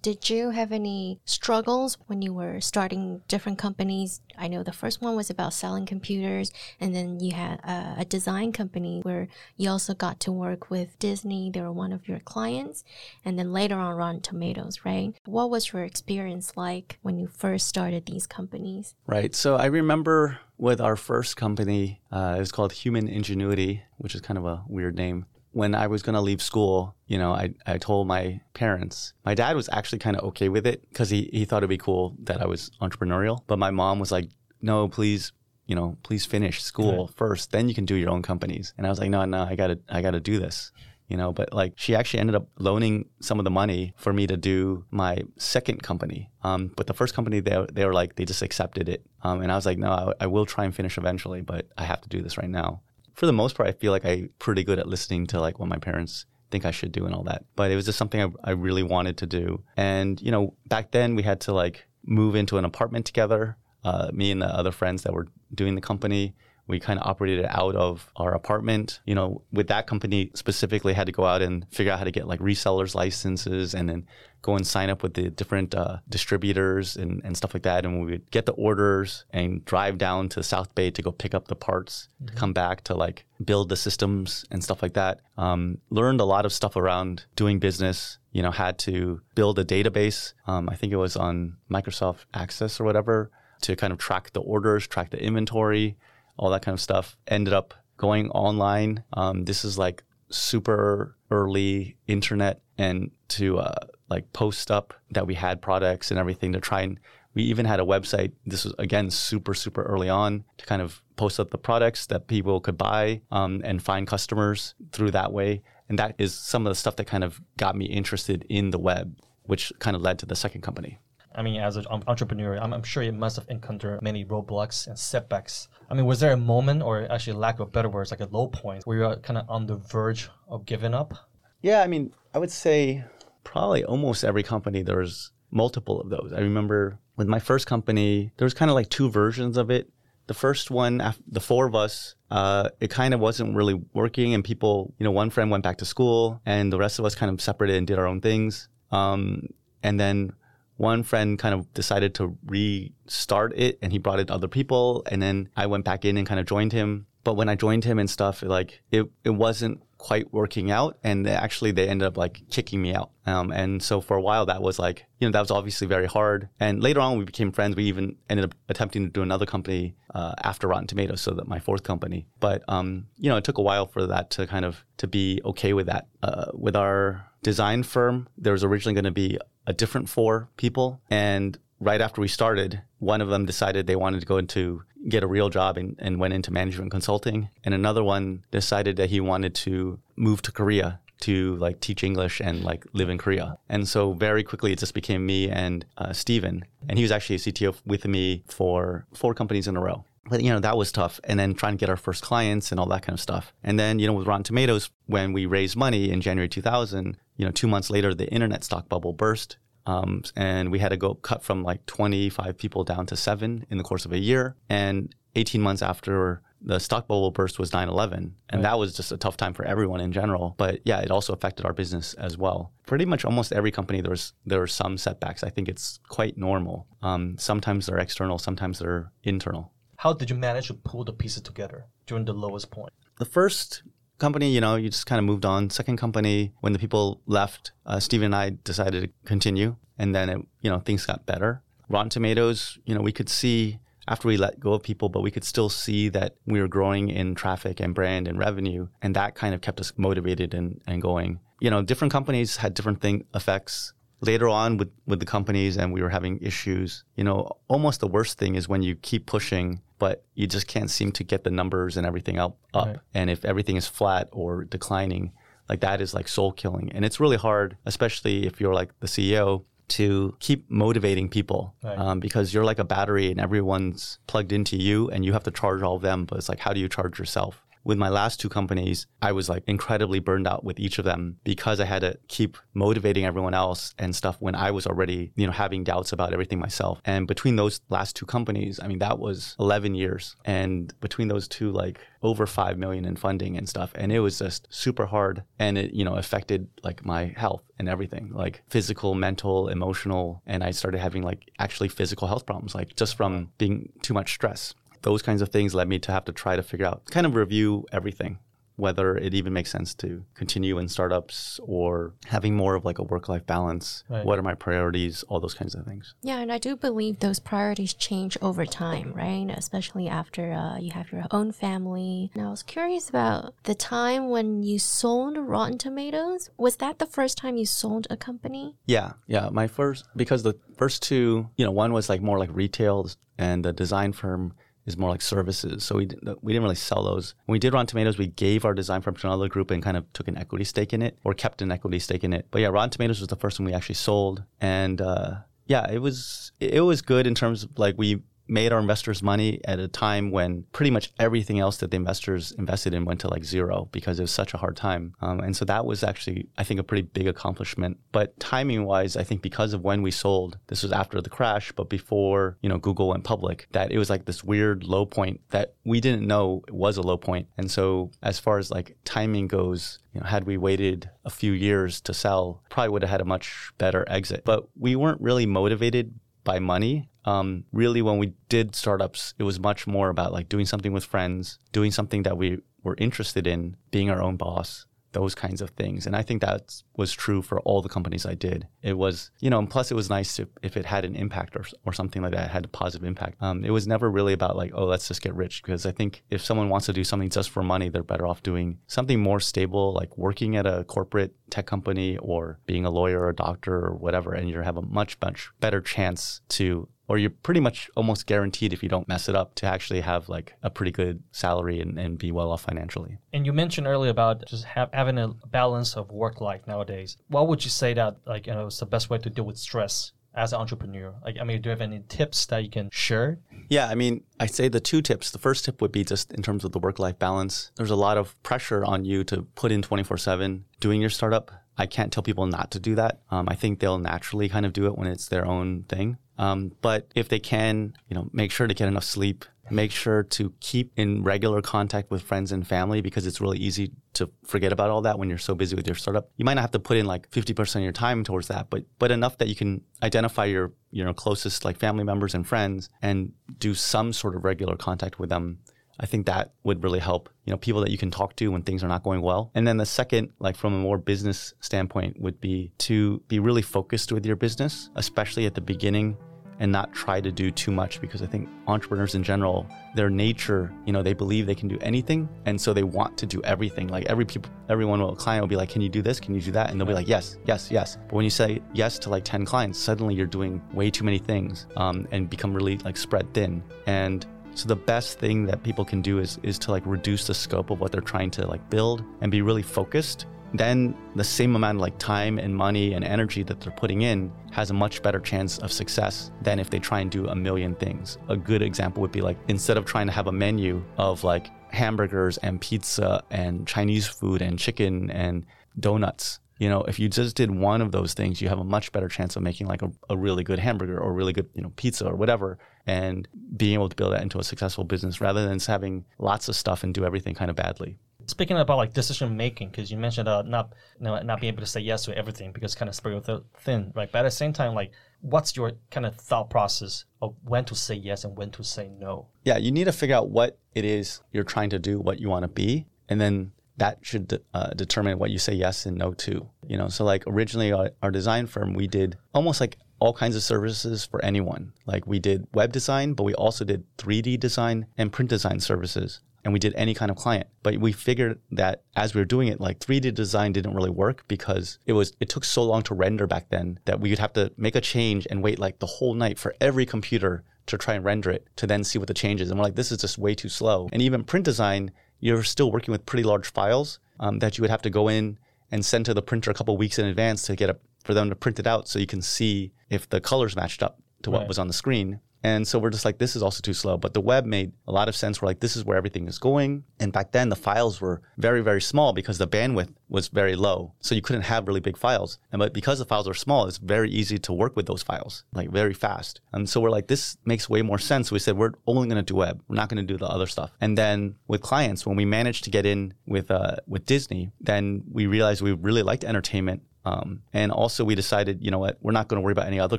[0.03, 4.21] Did you have any struggles when you were starting different companies?
[4.37, 8.05] I know the first one was about selling computers, and then you had a, a,
[8.05, 11.51] design company where you also got to work with Disney.
[11.51, 12.83] They were one of your clients,
[13.25, 15.15] and then later on, Rotten Tomatoes, right?
[15.25, 18.97] What was your experience like when you first started these companies?
[19.07, 19.37] Right.
[19.37, 24.21] So I remember with our first company, uh, it was called Human Ingenuity, which is
[24.21, 27.55] kind of a weird name when I was going to leave school, you know, I,
[27.67, 29.13] I told my parents.
[29.25, 31.79] My dad was actually kind of okay with it because he, he thought it'd be
[31.79, 33.43] cool that I was entrepreneurial.
[33.47, 34.29] But my mom was like,
[34.61, 35.33] no, please,
[35.67, 38.73] you know, please finish school first, then you can do your own companies.
[38.77, 40.73] And I was like, no, no, I gotta, I gotta do this.
[41.09, 44.27] You know, but like she actually ended up loaning some of the money for me
[44.29, 46.31] to do my second company.
[46.43, 49.05] Um, but the first company, they, they were like, they just accepted it.
[49.23, 51.85] Um, and I was like, no, I, I will try and finish eventually, but I
[51.85, 52.81] have to do this right now
[53.15, 55.69] for the most part, I feel like I'm pretty good at listening to like what
[55.69, 57.45] my parents think I should do and all that.
[57.57, 59.63] But it was just something I, I really wanted to do.
[59.77, 64.11] And, you know, back then we had to like move into an apartment together, uh,
[64.13, 66.35] me and the other friends that were doing the company
[66.67, 69.01] we kind of operated out of our apartment.
[69.05, 72.11] You know, with that company specifically, had to go out and figure out how to
[72.11, 74.07] get like resellers licenses and then
[74.43, 77.85] go and sign up with the different uh, distributors and, and stuff like that.
[77.85, 81.35] And we would get the orders and drive down to South Bay to go pick
[81.35, 82.27] up the parts mm-hmm.
[82.27, 85.21] to come back to like build the systems and stuff like that.
[85.39, 88.19] Um, learned a lot of stuff around doing business.
[88.33, 90.33] You know, had to build a database.
[90.47, 93.31] Um, I think it was on Microsoft Access or whatever
[93.63, 95.97] to kind of track the orders, track the inventory,
[96.37, 97.17] all that kind of stuff.
[97.27, 99.05] Ended up going online.
[99.13, 103.75] Um, this is like super early internet and to uh,
[104.09, 106.99] like post up that we had products and everything to try and
[107.35, 111.03] we even had a website this was again super super early on to kind of
[111.17, 115.63] post up the products that people could buy um, and find customers through that way
[115.89, 118.79] and that is some of the stuff that kind of got me interested in the
[118.79, 120.99] web which kind of led to the second company
[121.35, 124.99] I mean, as an entrepreneur, I'm, I'm, sure you must have encountered many roadblocks and
[124.99, 125.69] setbacks.
[125.91, 128.49] I mean, was there a moment, or actually, lack of better words, like a low
[128.49, 131.15] point, where you're kind of on the verge of giving up?
[131.61, 133.05] Yeah, I mean, I would say
[133.45, 136.33] probably almost every company there's multiple of those.
[136.33, 139.91] I remember with my first company, there was kind of like two versions of it.
[140.27, 144.45] The first one, the four of us, uh, it kind of wasn't really working, and
[144.45, 147.31] people, you know, one friend went back to school, and the rest of us kind
[147.31, 148.69] of separated and did our own things.
[148.91, 149.49] Um,
[149.83, 150.33] and then
[150.77, 155.23] one friend kind of decided to restart it and he brought in other people and
[155.23, 157.07] then I went back in and kind of joined him.
[157.25, 161.25] But when I joined him and stuff, like it, it wasn't quite working out and
[161.25, 163.13] they actually they ended up like kicking me out.
[163.25, 166.07] Um, and so for a while that was like you know that was obviously very
[166.07, 166.49] hard.
[166.59, 167.77] And later on we became friends.
[167.77, 171.47] We even ended up attempting to do another company uh, after rotten tomatoes so that
[171.47, 172.27] my fourth company.
[172.41, 175.41] But um, you know it took a while for that to kind of to be
[175.45, 176.09] okay with that.
[176.25, 181.01] Uh, with our design firm there was originally going to be a different four people.
[181.11, 185.25] And right after we started, one of them decided they wanted to go into get
[185.25, 187.49] a real job and, and went into management consulting.
[187.65, 192.41] And another one decided that he wanted to move to Korea to like teach English
[192.41, 193.57] and like live in Korea.
[193.69, 196.65] And so very quickly it just became me and uh, Steven.
[196.89, 200.05] And he was actually a CTO with me for four companies in a row.
[200.29, 202.79] But you know that was tough, and then trying to get our first clients and
[202.79, 203.53] all that kind of stuff.
[203.65, 207.45] And then you know with Rotten Tomatoes, when we raised money in January 2000, you
[207.45, 211.15] know two months later the internet stock bubble burst, um, and we had to go
[211.15, 214.57] cut from like 25 people down to seven in the course of a year.
[214.69, 218.63] And 18 months after the stock bubble burst was 9-11 and right.
[218.63, 220.55] that was just a tough time for everyone in general.
[220.59, 222.73] But yeah it also affected our business as well.
[222.87, 225.43] Pretty much almost every company there's there are some setbacks.
[225.43, 226.87] I think it's quite normal.
[227.03, 229.73] Um, sometimes they're external sometimes they're internal.
[229.97, 232.93] How did you manage to pull the pieces together during the lowest point?
[233.19, 233.83] The first
[234.23, 235.69] company, you know, you just kind of moved on.
[235.69, 240.31] Second company, when the people left, uh, Steven and I decided to continue, and then
[240.31, 241.61] it, you know, things got better.
[241.91, 245.31] Rotten Tomatoes, you know, we could see after we let go of people, but we
[245.31, 249.35] could still see that we were growing in traffic and brand and revenue, and that
[249.35, 251.41] kind of kept us motivated and, and going.
[251.61, 255.93] You know, different companies had different thing effects later on with, with the companies and
[255.93, 259.81] we were having issues, you know, almost the worst thing is when you keep pushing,
[259.99, 262.57] but you just can't seem to get the numbers and everything up.
[262.73, 262.87] up.
[262.87, 262.97] Right.
[263.15, 265.33] And if everything is flat or declining,
[265.69, 266.93] like that is like soul killing.
[266.93, 271.99] And it's really hard, especially if you're like the CEO, to keep motivating people right.
[271.99, 275.51] um, because you're like a battery and everyone's plugged into you and you have to
[275.51, 276.25] charge all of them.
[276.25, 277.63] But it's like, how do you charge yourself?
[277.85, 281.39] With my last two companies, I was like incredibly burned out with each of them
[281.45, 285.47] because I had to keep motivating everyone else and stuff when I was already, you
[285.47, 287.01] know, having doubts about everything myself.
[287.05, 290.37] And between those last two companies, I mean, that was 11 years.
[290.45, 293.93] And between those two, like over 5 million in funding and stuff.
[293.95, 295.43] And it was just super hard.
[295.59, 300.43] And it, you know, affected like my health and everything, like physical, mental, emotional.
[300.47, 304.33] And I started having like actually physical health problems, like just from being too much
[304.35, 307.27] stress those kinds of things led me to have to try to figure out, kind
[307.27, 308.39] of review everything
[308.77, 313.03] whether it even makes sense to continue in startups or having more of like a
[313.03, 314.05] work life balance.
[314.09, 314.25] Right.
[314.25, 315.23] What are my priorities?
[315.25, 316.15] All those kinds of things.
[316.23, 319.47] Yeah, and I do believe those priorities change over time, right?
[319.57, 322.31] Especially after uh, you have your own family.
[322.35, 326.51] And I was curious about the time when you sold Rotten Tomatoes.
[326.57, 328.77] Was that the first time you sold a company?
[328.87, 329.49] Yeah, yeah.
[329.51, 333.65] My first, because the first two, you know, one was like more like retail and
[333.65, 334.55] the design firm
[334.87, 335.85] is more like services.
[335.85, 337.35] So we didn't, we didn't really sell those.
[337.47, 339.97] When we did Rotten Tomatoes, we gave our design firm to another group and kind
[339.97, 342.47] of took an equity stake in it or kept an equity stake in it.
[342.51, 344.43] But yeah, Rotten Tomatoes was the first one we actually sold.
[344.61, 348.79] And uh, yeah, it was it was good in terms of like we made our
[348.79, 353.05] investors money at a time when pretty much everything else that the investors invested in
[353.05, 355.15] went to like zero because it was such a hard time.
[355.21, 357.99] Um, and so that was actually, I think, a pretty big accomplishment.
[358.11, 361.73] But timing wise, I think because of when we sold, this was after the crash,
[361.73, 365.41] but before, you know, Google went public, that it was like this weird low point
[365.51, 367.49] that we didn't know was a low point.
[367.57, 371.53] And so as far as like timing goes, you know, had we waited a few
[371.53, 374.43] years to sell, probably would have had a much better exit.
[374.45, 376.13] But we weren't really motivated
[376.45, 377.09] by money.
[377.25, 381.05] Um, really, when we did startups, it was much more about like doing something with
[381.05, 385.71] friends, doing something that we were interested in, being our own boss, those kinds of
[385.71, 386.07] things.
[386.07, 388.67] And I think that was true for all the companies I did.
[388.83, 391.57] It was, you know, and plus it was nice to, if it had an impact
[391.57, 393.37] or, or something like that, had a positive impact.
[393.41, 395.63] Um, it was never really about like, oh, let's just get rich.
[395.63, 398.43] Because I think if someone wants to do something just for money, they're better off
[398.43, 403.21] doing something more stable, like working at a corporate tech company or being a lawyer
[403.21, 404.33] or a doctor or whatever.
[404.33, 408.73] And you have a much, much better chance to or you're pretty much almost guaranteed
[408.73, 411.99] if you don't mess it up to actually have like a pretty good salary and,
[411.99, 413.19] and be well off financially.
[413.35, 417.19] And you mentioned earlier about just have, having a balance of work life nowadays.
[417.29, 419.59] What would you say that like you know is the best way to deal with
[419.59, 421.15] stress as an entrepreneur?
[421.23, 423.41] Like, I mean, do you have any tips that you can share?
[423.69, 425.33] Yeah, I mean, I say the two tips.
[425.33, 427.73] The first tip would be just in terms of the work life balance.
[427.77, 431.51] There's a lot of pressure on you to put in 24 7 doing your startup.
[431.79, 433.23] I can't tell people not to do that.
[433.31, 436.19] Um, I think they'll naturally kind of do it when it's their own thing.
[436.39, 439.45] Um, but if they can, you know, make sure to get enough sleep.
[439.71, 443.93] Make sure to keep in regular contact with friends and family because it's really easy
[444.15, 446.31] to forget about all that when you're so busy with your startup.
[446.37, 448.85] You might not have to put in like 50% of your time towards that, but
[448.99, 452.91] but enough that you can identify your you know closest like family members and friends
[453.01, 455.59] and do some sort of regular contact with them
[456.03, 458.63] I think that would really help, you know, people that you can talk to when
[458.63, 459.53] things are not going well.
[459.55, 463.63] And then the second, like from a more business standpoint, would be to be really
[463.63, 466.17] focused with your business, especially at the beginning
[466.63, 470.73] and not try to do too much because I think entrepreneurs in general, their nature,
[470.87, 472.29] you know, they believe they can do anything.
[472.47, 473.89] And so they want to do everything.
[473.89, 476.21] Like every people, everyone will, client will be like, can you do this?
[476.21, 476.71] Can you do that?
[476.71, 477.99] And they'll be like, yes, yes, yes.
[478.07, 481.19] But when you say yes to like 10 clients, suddenly you're doing way too many
[481.19, 483.63] things um, and become really like spread thin.
[483.87, 487.35] And so the best thing that people can do is is to like reduce the
[487.35, 490.27] scope of what they're trying to like build and be really focused.
[490.55, 494.31] Then the same amount of like time and money and energy that they're putting in
[494.51, 497.75] has a much better chance of success than if they try and do a million
[497.75, 498.19] things.
[498.29, 501.49] A good example would be like instead of trying to have a menu of like
[501.73, 505.47] hamburgers and pizza and Chinese food and chicken and
[505.81, 508.93] donuts, you know, if you just did one of those things, you have a much
[508.93, 511.73] better chance of making like a, a really good hamburger or really good, you know,
[511.77, 515.59] pizza or whatever, and being able to build that into a successful business rather than
[515.61, 517.99] having lots of stuff and do everything kind of badly.
[518.27, 521.63] Speaking about like decision making, because you mentioned uh, not you know, not being able
[521.63, 523.21] to say yes to everything because kind of spread
[523.59, 524.11] thin, right?
[524.13, 527.75] But at the same time, like, what's your kind of thought process of when to
[527.75, 529.27] say yes and when to say no?
[529.45, 532.29] Yeah, you need to figure out what it is you're trying to do, what you
[532.29, 536.13] want to be, and then that should uh, determine what you say yes and no
[536.13, 536.49] to.
[536.67, 540.37] You know, so like originally our, our design firm, we did almost like all kinds
[540.37, 541.73] of services for anyone.
[541.87, 546.21] Like we did web design, but we also did 3D design and print design services.
[546.45, 547.47] And we did any kind of client.
[547.63, 551.23] But we figured that as we were doing it, like 3D design didn't really work
[551.29, 554.33] because it was it took so long to render back then that we would have
[554.33, 557.95] to make a change and wait like the whole night for every computer to try
[557.95, 559.51] and render it to then see what the changes.
[559.51, 560.89] And we're like, this is just way too slow.
[560.93, 564.71] And even print design, you're still working with pretty large files um, that you would
[564.71, 565.39] have to go in
[565.73, 568.31] and send to the printer a couple weeks in advance to get a, for them
[568.31, 571.41] to print it out so you can see if the colors matched up to what
[571.41, 571.49] right.
[571.49, 572.21] was on the screen.
[572.45, 573.97] And so we're just like, this is also too slow.
[573.97, 575.41] But the web made a lot of sense.
[575.41, 576.85] We're like, this is where everything is going.
[576.99, 580.95] And back then, the files were very, very small because the bandwidth was very low.
[581.01, 582.39] So you couldn't have really big files.
[582.51, 585.45] And but because the files are small, it's very easy to work with those files,
[585.53, 586.41] like very fast.
[586.53, 588.31] And so we're like, this makes way more sense.
[588.31, 589.63] We said, we're only going to do web.
[589.69, 590.71] We're not going to do the other stuff.
[590.81, 595.05] And then with clients, when we managed to get in with uh, with Disney, then
[595.11, 599.13] we realized we really liked entertainment um, and also, we decided, you know what, we're
[599.13, 599.99] not going to worry about any other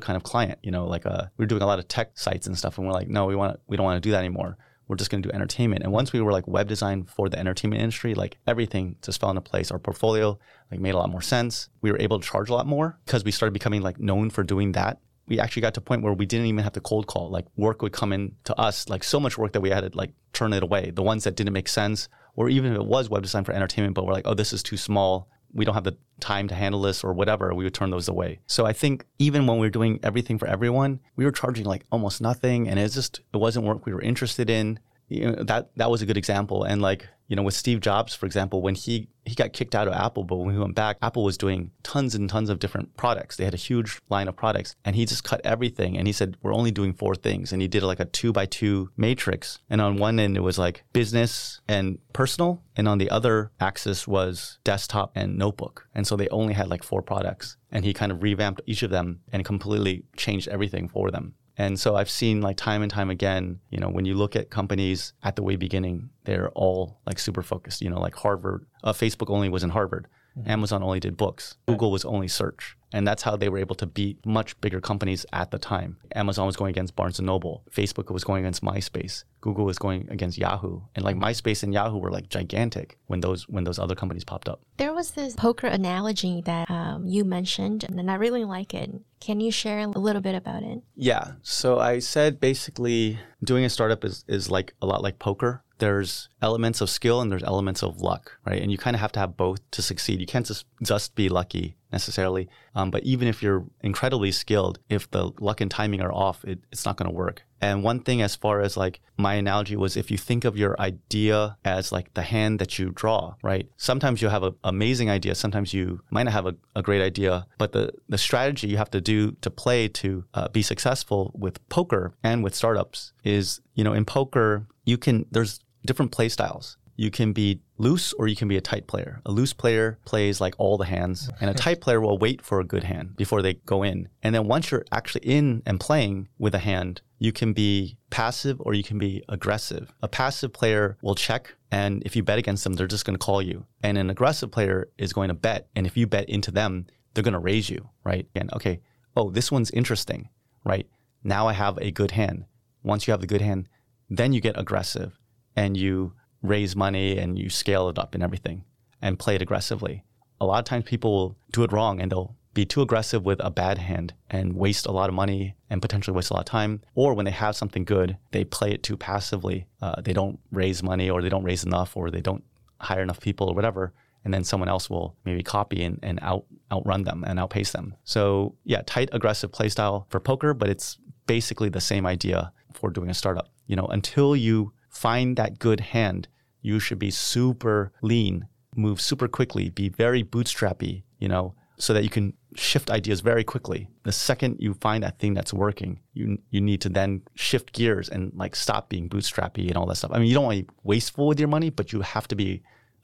[0.00, 0.58] kind of client.
[0.62, 2.86] You know, like uh, we are doing a lot of tech sites and stuff, and
[2.86, 4.56] we're like, no, we want, we don't want to do that anymore.
[4.88, 5.82] We're just going to do entertainment.
[5.82, 9.30] And once we were like web design for the entertainment industry, like everything just fell
[9.30, 9.70] into place.
[9.70, 10.38] Our portfolio
[10.70, 11.70] like made a lot more sense.
[11.80, 14.42] We were able to charge a lot more because we started becoming like known for
[14.42, 14.98] doing that.
[15.26, 17.30] We actually got to a point where we didn't even have to cold call.
[17.30, 19.96] Like work would come in to us, like so much work that we had to
[19.96, 20.90] like turn it away.
[20.90, 23.94] The ones that didn't make sense, or even if it was web design for entertainment,
[23.94, 26.82] but we're like, oh, this is too small we don't have the time to handle
[26.82, 28.40] this or whatever, we would turn those away.
[28.46, 31.84] So I think even when we were doing everything for everyone, we were charging like
[31.92, 34.80] almost nothing and it just it wasn't work we were interested in.
[35.08, 36.64] You know, that that was a good example.
[36.64, 39.88] And like you know, with Steve Jobs, for example, when he he got kicked out
[39.88, 42.94] of Apple, but when he went back, Apple was doing tons and tons of different
[42.98, 43.36] products.
[43.36, 45.96] They had a huge line of products, and he just cut everything.
[45.96, 48.44] And he said, "We're only doing four things." And he did like a two by
[48.44, 49.58] two matrix.
[49.70, 54.06] And on one end, it was like business and personal, and on the other axis
[54.06, 55.88] was desktop and notebook.
[55.94, 57.56] And so they only had like four products.
[57.72, 61.34] And he kind of revamped each of them and completely changed everything for them.
[61.56, 64.50] And so I've seen like time and time again, you know, when you look at
[64.50, 68.92] companies at the way beginning, they're all like super focused, you know, like Harvard, uh,
[68.92, 70.08] Facebook only was in Harvard.
[70.38, 70.50] Mm-hmm.
[70.50, 71.56] Amazon only did books.
[71.66, 72.76] Google was only search.
[72.94, 75.96] And that's how they were able to beat much bigger companies at the time.
[76.14, 77.64] Amazon was going against Barnes and Noble.
[77.68, 79.24] Facebook was going against MySpace.
[79.40, 80.80] Google was going against Yahoo.
[80.94, 84.48] And like MySpace and Yahoo were like gigantic when those when those other companies popped
[84.48, 84.62] up.
[84.76, 88.92] There was this poker analogy that um, you mentioned, and I really like it.
[89.18, 90.82] Can you share a little bit about it?
[90.94, 91.32] Yeah.
[91.42, 96.28] So I said basically doing a startup is, is like a lot like poker there's
[96.40, 98.60] elements of skill and there's elements of luck, right?
[98.60, 100.20] And you kind of have to have both to succeed.
[100.20, 102.48] You can't just just be lucky necessarily.
[102.74, 106.58] Um, but even if you're incredibly skilled, if the luck and timing are off, it,
[106.72, 107.42] it's not going to work.
[107.60, 110.78] And one thing, as far as like my analogy was, if you think of your
[110.78, 113.70] idea as like the hand that you draw, right?
[113.76, 115.34] Sometimes you have an amazing idea.
[115.34, 118.90] Sometimes you might not have a, a great idea, but the, the strategy you have
[118.90, 123.84] to do to play to uh, be successful with poker and with startups is, you
[123.84, 128.36] know, in poker, you can, there's different play styles you can be loose or you
[128.36, 129.20] can be a tight player.
[129.26, 132.60] A loose player plays like all the hands, and a tight player will wait for
[132.60, 134.08] a good hand before they go in.
[134.22, 138.60] And then once you're actually in and playing with a hand, you can be passive
[138.60, 139.92] or you can be aggressive.
[140.02, 143.24] A passive player will check, and if you bet against them, they're just going to
[143.24, 143.66] call you.
[143.82, 147.24] And an aggressive player is going to bet, and if you bet into them, they're
[147.24, 148.26] going to raise you, right?
[148.34, 148.80] And okay,
[149.16, 150.28] oh, this one's interesting,
[150.64, 150.86] right?
[151.22, 152.44] Now I have a good hand.
[152.82, 153.66] Once you have the good hand,
[154.08, 155.18] then you get aggressive
[155.56, 156.12] and you
[156.42, 158.64] raise money and you scale it up and everything
[159.00, 160.04] and play it aggressively.
[160.40, 163.40] A lot of times people will do it wrong and they'll be too aggressive with
[163.44, 166.46] a bad hand and waste a lot of money and potentially waste a lot of
[166.46, 166.80] time.
[166.94, 169.66] Or when they have something good, they play it too passively.
[169.82, 172.44] Uh, they don't raise money or they don't raise enough or they don't
[172.80, 173.92] hire enough people or whatever.
[174.24, 177.94] And then someone else will maybe copy and, and out, outrun them and outpace them.
[178.04, 182.90] So, yeah, tight, aggressive play style for poker, but it's basically the same idea for
[182.90, 183.48] doing a startup.
[183.66, 186.28] You know, until you find that good hand
[186.64, 192.02] you should be super lean, move super quickly, be very bootstrappy, you know, so that
[192.02, 193.88] you can shift ideas very quickly.
[194.04, 198.08] The second you find that thing that's working, you you need to then shift gears
[198.08, 200.12] and like stop being bootstrappy and all that stuff.
[200.14, 202.34] I mean, you don't want to be wasteful with your money, but you have to
[202.34, 202.62] be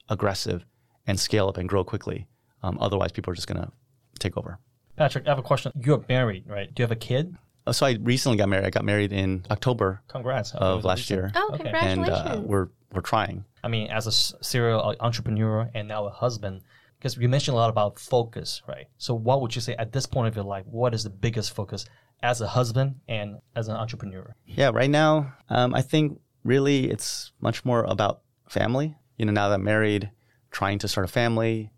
[0.09, 0.65] aggressive
[1.05, 2.27] and scale up and grow quickly.
[2.63, 3.71] Um, otherwise, people are just gonna
[4.19, 4.57] take over.
[4.95, 5.71] Patrick, I have a question.
[5.75, 6.73] You're married, right?
[6.73, 7.35] Do you have a kid?
[7.65, 8.65] Uh, so I recently got married.
[8.65, 10.01] I got married in October.
[10.07, 11.31] Congrats of last year.
[11.35, 12.07] Oh, congratulations!
[12.07, 13.45] And uh, we're we're trying.
[13.63, 16.61] I mean, as a serial entrepreneur and now a husband,
[16.97, 18.87] because you mentioned a lot about focus, right?
[18.97, 20.65] So, what would you say at this point of your life?
[20.65, 21.85] What is the biggest focus
[22.23, 24.35] as a husband and as an entrepreneur?
[24.45, 28.95] Yeah, right now, um, I think really it's much more about family.
[29.17, 30.09] You know, now that I'm married,
[30.51, 31.71] trying to start a family.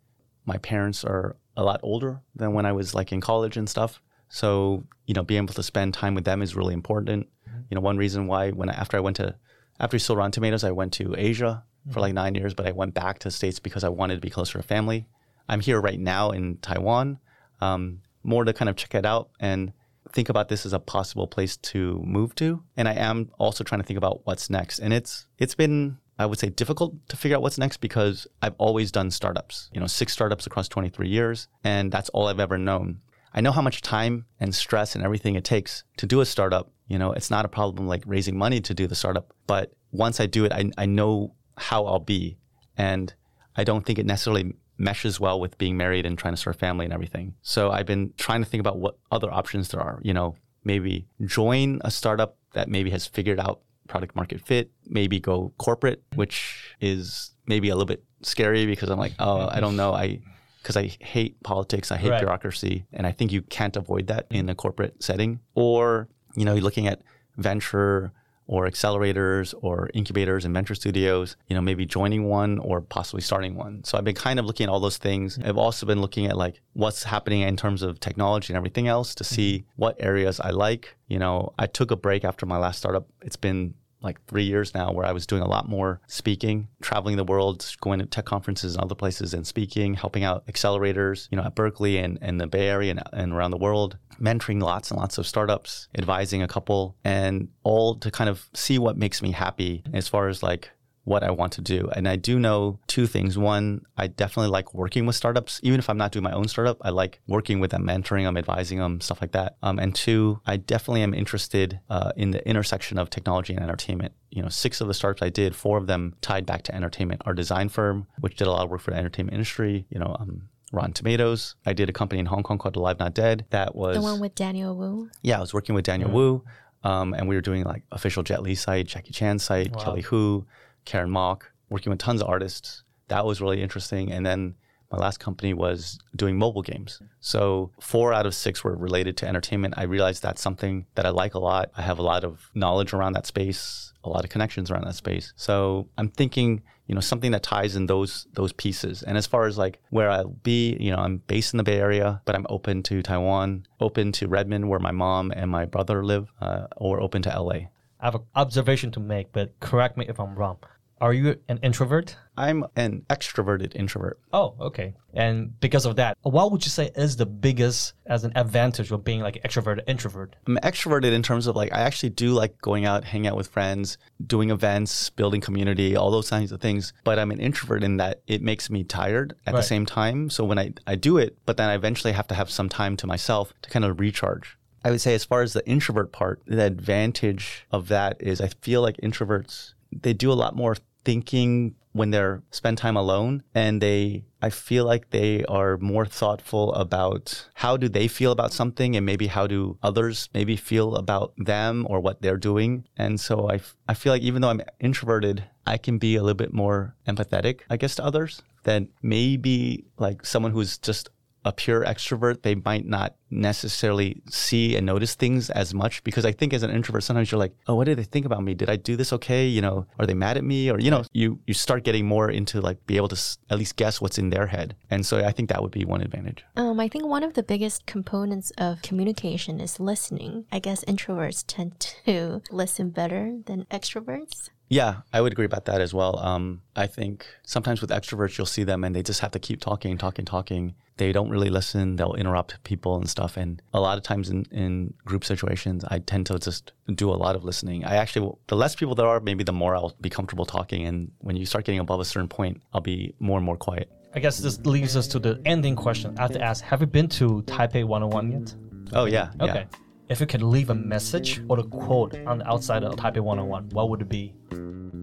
[0.46, 4.02] My parents are a lot older than when I was like in college and stuff.
[4.34, 7.28] So, you know, being able to spend time with them is really important.
[7.48, 7.60] Mm-hmm.
[7.70, 9.36] You know, one reason why when I, after I went to
[9.80, 13.20] after Rotten Tomatoes, I went to Asia for like nine years, but I went back
[13.20, 15.08] to the States because I wanted to be closer to family.
[15.48, 17.20] I'm here right now in Taiwan,
[17.62, 19.72] um, more to kind of check it out and
[20.14, 22.64] think about this as a possible place to move to.
[22.76, 24.80] And I am also trying to think about what's next.
[24.80, 28.56] And it's it's been I would say difficult to figure out what's next because I've
[28.58, 29.70] always done startups.
[29.74, 33.02] You know, six startups across 23 years, and that's all I've ever known.
[33.34, 36.72] I know how much time and stress and everything it takes to do a startup,
[36.88, 40.20] You know, it's not a problem like raising money to do the startup, but once
[40.20, 42.38] I do it, I, I know how I'll be.
[42.78, 43.14] And
[43.56, 46.60] I don't think it necessarily meshes well with being married and trying to start a
[46.60, 47.36] family and everything.
[47.42, 50.00] So I've been trying to think about what other options there are.
[50.04, 55.20] You know, maybe join a startup that maybe has figured out product market fit, maybe
[55.20, 59.76] go corporate, which is maybe a little bit scary because I'm like, oh, I don't
[59.76, 59.94] know.
[59.94, 60.22] I
[60.64, 62.20] because I hate politics, I hate Right.
[62.20, 65.40] bureaucracy, and I think you can't avoid that in a corporate setting.
[65.54, 67.02] Or you know, you're looking at
[67.38, 68.12] venture
[68.48, 73.56] or accelerators or incubators and venture studios, you know, maybe joining one or possibly starting
[73.56, 73.84] one.
[73.84, 75.38] So I've been kind of looking at all those things.
[75.38, 75.48] Mm-hmm.
[75.48, 79.16] I've also been looking at like what's happening in terms of technology and everything else
[79.16, 79.82] to see mm-hmm.
[79.82, 80.96] what areas I like.
[81.08, 83.08] You know, I took a break after my last startup.
[83.22, 87.16] It's been like three years now where I was doing a lot more speaking, traveling
[87.16, 91.38] the world, going to tech conferences and other places and speaking, helping out accelerators, you
[91.38, 94.92] know, at Berkeley and, and the Bay Area and, and around the world, mentoring lots
[94.92, 99.22] and lots of startups, advising a couple, and all to kind of see what makes
[99.22, 100.70] me happy as far as like
[101.06, 101.90] what I want to do.
[101.96, 103.38] And I do know two things.
[103.38, 105.60] One, I definitely like working with startups.
[105.64, 108.38] Even if I'm not doing my own startup, I like working with them, mentoring them,
[108.38, 109.58] advising them, stuff like that.
[109.62, 114.14] Um, and two, I definitely am interested uh, in the intersection of technology and entertainment.
[114.32, 117.22] You know, six of the startups I did, four of them tied back to entertainment.
[117.26, 120.16] Our design firm, which did a lot of work for the entertainment industry, you know,
[120.20, 121.56] um, Rotten Tomatoes.
[121.66, 123.46] I did a company in Hong Kong called Alive Not Dead.
[123.52, 125.10] That was The one with Daniel Wu.
[125.22, 126.44] yeah, I was working with Daniel Wu,
[126.84, 130.48] um, and we were doing like official Jet Li site, Jackie Chan site, Kelly Hu,
[130.86, 132.84] Karen Mok, working with tons of artists.
[133.08, 134.12] That was really interesting.
[134.12, 134.56] And then
[134.94, 137.02] my last company was doing mobile games.
[137.20, 139.74] So four out of six were related to entertainment.
[139.76, 141.72] I realized that's something that I like a lot.
[141.76, 144.94] I have a lot of knowledge around that space, a lot of connections around that
[144.94, 145.34] space.
[145.36, 149.02] So I'm thinking, you know, something that ties in those those pieces.
[149.02, 151.80] And as far as like where I'll be, you know, I'm based in the Bay
[151.80, 156.06] Area, but I'm open to Taiwan, open to Redmond, where my mom and my brother
[156.06, 157.70] live, uh, or open to LA.
[158.00, 160.58] I have an observation to make, but correct me if I'm wrong.
[161.04, 162.16] Are you an introvert?
[162.38, 164.22] I'm an extroverted introvert.
[164.32, 164.94] Oh, okay.
[165.14, 169.04] And because of that, what would you say is the biggest as an advantage of
[169.04, 170.38] being like extroverted introvert?
[170.48, 173.50] I'm extroverted in terms of like I actually do like going out, hanging out with
[173.50, 176.94] friends, doing events, building community, all those kinds of things.
[177.04, 180.30] But I'm an introvert in that it makes me tired at the same time.
[180.30, 182.96] So when I, I do it, but then I eventually have to have some time
[182.96, 184.58] to myself to kind of recharge.
[184.86, 188.48] I would say as far as the introvert part, the advantage of that is I
[188.62, 193.82] feel like introverts they do a lot more thinking when they're spend time alone and
[193.82, 198.98] they I feel like they are more thoughtful about how do they feel about something
[198.98, 202.84] and maybe how do others maybe feel about them or what they're doing.
[202.98, 206.36] And so I, I feel like even though I'm introverted, I can be a little
[206.36, 211.08] bit more empathetic, I guess, to others than maybe like someone who's just
[211.46, 216.32] a pure extrovert, they might not necessarily see and notice things as much because I
[216.32, 218.54] think as an introvert, sometimes you're like, oh, what did they think about me?
[218.54, 219.48] Did I do this okay?
[219.48, 220.70] You know, are they mad at me?
[220.72, 223.58] Or, you know, you, you start getting more into like be able to s- at
[223.58, 224.76] least guess what's in their head.
[224.90, 226.46] And so I think that would be one advantage.
[226.56, 230.46] Um, I think one of the biggest components of communication is listening.
[230.52, 234.50] I guess introverts tend to listen better than extroverts.
[234.74, 236.18] Yeah, I would agree about that as well.
[236.18, 239.62] Um, I think sometimes with extroverts, you'll see them and they just have to keep
[239.62, 240.74] talking, talking, talking.
[240.98, 241.96] They don't really listen.
[241.96, 243.38] They'll interrupt people and stuff.
[243.38, 247.14] And a lot of times in, in group situations, I tend to just do a
[247.26, 247.86] lot of listening.
[247.86, 250.88] I actually, the less people there are, maybe the more I'll be comfortable talking.
[250.88, 253.92] And when you start getting above a certain point, I'll be more and more quiet.
[254.16, 256.18] I guess this leads us to the ending question.
[256.18, 258.56] I have to ask Have you been to Taipei 101 yet?
[258.94, 259.30] Oh, yeah.
[259.40, 259.66] yeah.
[260.10, 263.70] If you could leave a message or a quote on the outside of Taipei 101,
[263.70, 264.34] what would it be?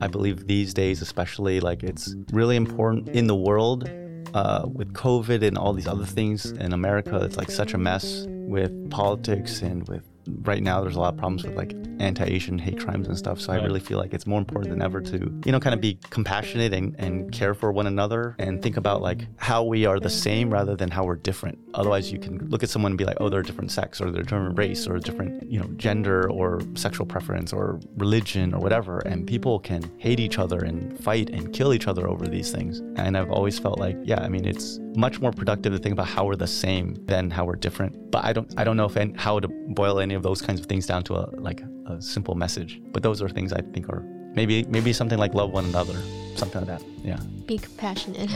[0.03, 3.91] I believe these days, especially, like it's really important in the world
[4.35, 7.17] uh, with COVID and all these other things in America.
[7.17, 10.05] It's like such a mess with politics and with
[10.43, 10.83] right now.
[10.83, 13.41] There's a lot of problems with like anti-Asian hate crimes and stuff.
[13.41, 15.81] So I really feel like it's more important than ever to you know kind of
[15.81, 20.01] be compassionate and, and care for one another and think about like how we are
[20.01, 21.59] the same rather than how we're different.
[21.75, 24.11] Otherwise, you can look at someone and be like, oh, they're a different sex or
[24.11, 28.55] they're a different race or a different you know gender or sexual preference or religion
[28.55, 32.27] or whatever, and people can hate each other and fight and kill each other over
[32.27, 32.81] these things.
[32.97, 36.09] And I've always felt like, yeah, I mean, it's much more productive to think about
[36.09, 38.11] how we're the same than how we're different.
[38.11, 40.61] But I don't, I don't know if any, how to boil any of those kinds
[40.61, 42.81] of things down to a like a simple message.
[42.93, 44.03] But those are things I think are
[44.35, 45.97] maybe maybe something like love one another,
[46.37, 46.83] something like that.
[47.05, 48.31] Yeah, Be compassionate.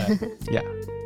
[0.50, 0.62] yeah.